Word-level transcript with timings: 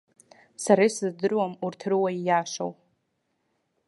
Сара 0.63 0.83
исыздыруам 0.89 1.53
урҭ 1.65 1.79
рыуа 1.89 2.09
ииашоу. 2.13 2.71